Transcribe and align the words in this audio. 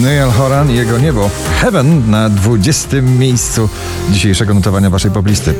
Neil 0.00 0.30
Horan 0.30 0.70
i 0.70 0.74
jego 0.74 0.98
niebo 0.98 1.30
Heaven 1.60 2.10
na 2.10 2.28
20. 2.28 2.88
miejscu 3.02 3.68
dzisiejszego 4.10 4.54
notowania 4.54 4.90
waszej 4.90 5.10
poplisty. 5.10 5.54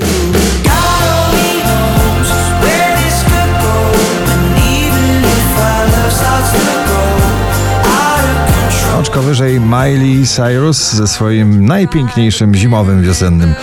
Oczko 9.00 9.22
wyżej 9.22 9.60
Miley 9.60 10.26
Cyrus 10.26 10.92
ze 10.92 11.08
swoim 11.08 11.66
najpiękniejszym 11.66 12.54
zimowym 12.54 13.02
wiosennym 13.02 13.54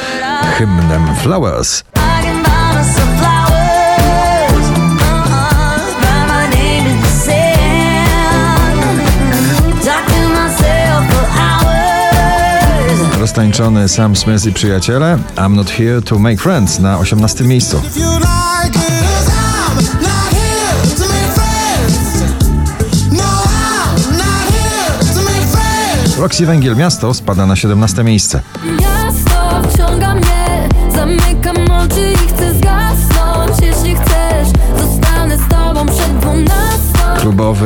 hymnem 0.57 1.15
Flowers. 1.15 1.83
Roztańczony 13.39 13.89
Sam 13.89 14.15
Smith 14.15 14.45
i 14.45 14.53
przyjaciele 14.53 15.17
I'm 15.35 15.55
Not 15.55 15.69
Here 15.69 16.01
to 16.01 16.19
Make 16.19 16.41
Friends 16.41 16.79
na 16.79 16.99
18 16.99 17.43
miejscu. 17.43 17.81
Roxy 26.17 26.45
Węgiel 26.45 26.75
Miasto 26.75 27.13
spada 27.13 27.45
na 27.45 27.55
17 27.55 28.03
miejsce. 28.03 28.41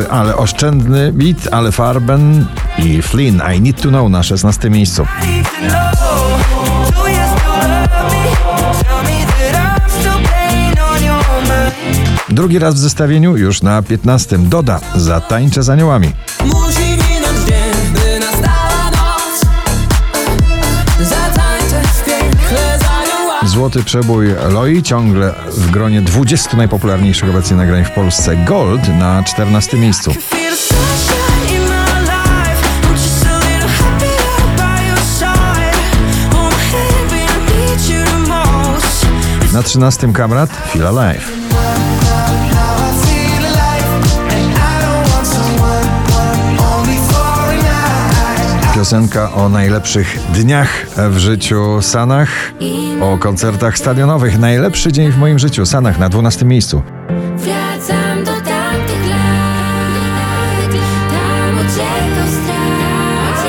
Ale 0.09 0.35
oszczędny 0.35 1.13
beat, 1.13 1.37
ale 1.51 1.71
Farben 1.71 2.45
i 2.77 3.01
Flynn 3.01 3.41
I 3.55 3.61
Need 3.61 3.81
to 3.81 3.89
Know 3.89 4.09
na 4.09 4.23
16 4.23 4.69
miejscu. 4.69 5.07
Drugi 12.29 12.59
raz 12.59 12.75
w 12.75 12.77
zestawieniu 12.77 13.37
już 13.37 13.61
na 13.61 13.81
15. 13.81 14.37
Doda 14.37 14.79
za 14.95 15.21
tańcze 15.21 15.63
z 15.63 15.69
aniołami. 15.69 16.11
Złoty 23.53 23.83
przebój 23.83 24.27
Loi 24.49 24.83
ciągle 24.83 25.33
w 25.47 25.71
gronie 25.71 26.01
20 26.01 26.57
najpopularniejszych 26.57 27.29
obecnie 27.29 27.57
nagrań 27.57 27.85
w 27.85 27.91
Polsce. 27.91 28.35
Gold 28.35 28.81
na 28.99 29.23
14 29.23 29.77
miejscu. 29.77 30.13
Feel 30.13 30.55
sunshine 30.55 31.55
in 31.55 31.69
my 31.69 32.01
life 32.01 32.23
Piosenka 48.83 49.33
o 49.33 49.49
najlepszych 49.49 50.19
dniach 50.33 50.87
w 51.09 51.17
życiu 51.17 51.81
Sanach, 51.81 52.29
o 53.01 53.17
koncertach 53.17 53.77
stadionowych. 53.77 54.39
Najlepszy 54.39 54.91
dzień 54.91 55.11
w 55.11 55.17
moim 55.17 55.39
życiu 55.39 55.65
Sanach 55.65 55.99
na 55.99 56.09
12 56.09 56.45
miejscu. 56.45 56.81
Wracam 57.37 58.23
do 58.23 58.31
tamtych 58.31 59.09
lat, 59.09 60.71
tam 61.09 61.55
uciekał 61.57 62.27
strach 62.27 63.45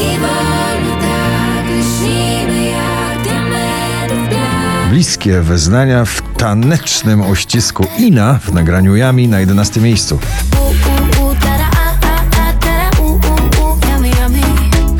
i 0.00 0.18
wolno 0.18 0.96
tak 1.00 1.64
lśnimy 1.78 2.64
jak 2.64 3.22
diamentów 3.22 4.28
blask. 4.28 4.90
Bliskie 4.90 5.40
wyznania 5.40 6.04
w 6.04 6.22
tanecznym 6.36 7.30
uścisku 7.30 7.86
Ina 7.98 8.38
w 8.42 8.52
nagraniu 8.52 8.96
Jami 8.96 9.28
na 9.28 9.40
11 9.40 9.80
miejscu. 9.80 10.18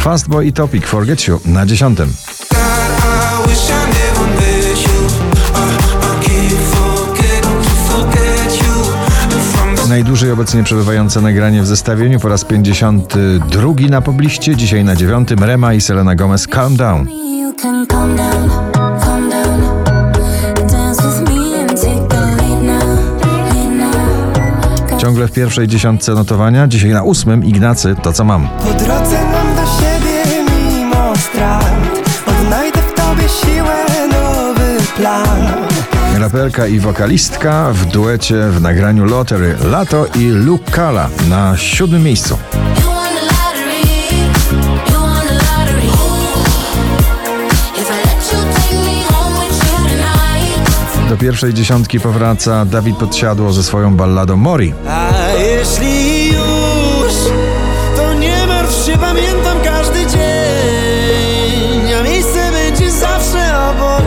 Fastboy 0.03 0.47
i 0.47 0.53
Topic 0.53 0.87
Forget 0.87 1.29
You 1.29 1.41
na 1.45 1.67
10. 1.67 2.01
I 2.01 2.05
wish 3.49 3.71
I 3.71 3.87
never 3.87 4.27
met 4.35 4.83
you. 4.83 4.99
I, 5.55 5.71
I 6.03 6.27
can't 6.27 6.59
forget 6.75 7.43
to 7.43 7.71
forget 7.89 8.53
you. 8.63 8.75
From 9.53 9.77
the 9.77 9.89
Najdłużej 9.89 10.31
obecnie 10.31 10.63
przebywające 10.63 11.21
nagranie 11.21 11.63
w 11.63 11.67
zestawieniu 11.67 12.21
po 12.21 12.29
raz 12.29 12.45
52 12.45 13.73
na 13.91 14.01
pobliście, 14.01 14.57
dzisiaj 14.57 14.85
na 14.85 14.97
9 14.97 15.29
Rema 15.41 15.75
i 15.75 15.81
Selena 15.81 16.15
Gomez 16.15 16.47
Calm 16.47 16.77
Down. 16.77 17.07
Ciągle 24.99 25.29
w 25.29 25.33
pierwszej 25.33 25.69
dziesiątce 25.69 26.15
notowania, 26.15 26.69
dzisiaj 26.69 26.91
na 26.91 27.03
ósmym 27.03 27.45
Ignacy 27.45 27.95
To 28.03 28.13
Co 28.13 28.25
Mam. 28.25 28.49
Po 28.49 28.85
drodze 28.85 29.25
mam 29.33 29.52
strat 31.23 32.03
Odnajdę 32.27 32.79
w 32.79 32.95
tobie 32.95 33.29
siłę, 33.29 33.85
nowy 34.13 34.77
plan. 34.97 35.53
Raperka 36.19 36.67
i 36.67 36.79
wokalistka 36.79 37.73
w 37.73 37.87
duecie 37.87 38.49
w 38.51 38.61
nagraniu 38.61 39.05
Lottery 39.05 39.57
Lato 39.65 40.07
i 40.15 40.29
Lukala 40.29 41.09
na 41.29 41.57
siódmym 41.57 42.03
miejscu. 42.03 42.39
Do 51.09 51.17
pierwszej 51.17 51.55
dziesiątki 51.55 52.01
powraca 52.01 52.65
Dawid 52.65 52.97
Podsiadło 52.97 53.53
ze 53.53 53.63
swoją 53.63 53.97
balladą 53.97 54.37
Mori. 54.37 54.75
A 54.89 55.11
jeśli 55.39 56.12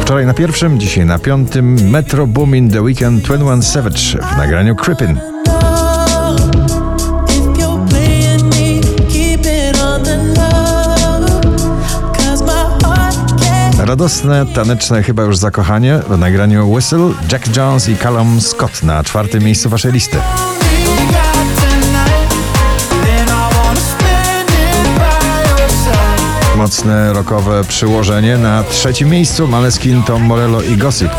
Wczoraj 0.06 0.26
na 0.26 0.34
pierwszym, 0.34 0.80
dzisiaj 0.80 1.06
na 1.06 1.20
piątym 1.20 1.90
Metro 1.90 2.28
Boomin 2.28 2.72
The 2.72 2.82
Weekend 2.82 3.24
21 3.24 3.64
Savage 3.64 4.00
w 4.34 4.38
nagraniu 4.38 4.76
Crippin. 4.76 5.20
Radosne, 13.80 14.46
taneczne 14.46 15.04
chyba 15.04 15.24
już 15.24 15.38
zakochanie 15.38 16.00
w 16.10 16.18
nagraniu 16.18 16.72
Whistle, 16.74 17.10
Jack 17.32 17.58
Jones 17.58 17.90
i 17.90 17.98
Callum 17.98 18.42
Scott 18.42 18.84
na 18.84 19.04
czwartym 19.04 19.44
miejscu 19.44 19.70
waszej 19.70 19.92
listy. 19.92 20.18
Mocne 26.85 27.13
rockowe 27.13 27.63
przyłożenie 27.63 28.38
na 28.38 28.63
trzecim 28.63 29.09
miejscu 29.09 29.47
Maleskin, 29.47 30.03
Tom 30.03 30.22
Morello 30.23 30.62
i 30.62 30.78
Gossip. 30.78 31.12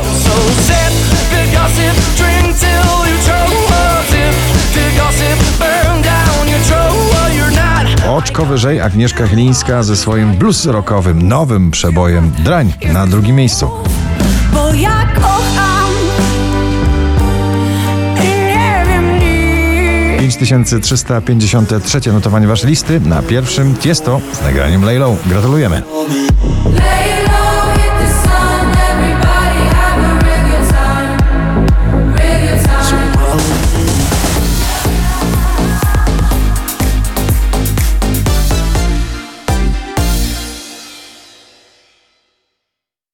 Oczko 8.08 8.46
wyżej 8.46 8.80
Agnieszka 8.80 9.26
Chylińska 9.26 9.82
ze 9.82 9.96
swoim 9.96 10.32
blues 10.32 10.66
rockowym, 10.66 11.28
nowym 11.28 11.70
przebojem 11.70 12.32
Drań 12.38 12.72
na 12.92 13.06
drugim 13.06 13.36
miejscu. 13.36 13.70
Bo 14.52 14.74
ja 14.74 15.06
5353 20.38 22.12
notowanie 22.12 22.46
waszej 22.46 22.70
listy 22.70 23.00
na 23.00 23.22
pierwszym 23.22 23.76
Tiesto 23.76 24.20
z 24.32 24.42
nagraniem 24.42 24.84
Laylow. 24.84 25.28
Gratulujemy. 25.28 25.82